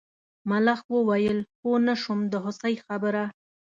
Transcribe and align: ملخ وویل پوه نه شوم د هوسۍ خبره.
ملخ 0.49 0.79
وویل 0.95 1.39
پوه 1.59 1.77
نه 1.87 1.95
شوم 2.01 2.19
د 2.31 2.33
هوسۍ 2.43 2.75
خبره. 2.85 3.23